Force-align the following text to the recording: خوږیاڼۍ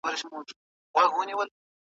خوږیاڼۍ 0.91 1.47